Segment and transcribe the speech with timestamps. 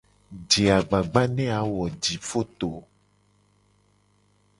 [0.49, 2.71] Je agbagba ne a wo jifoto.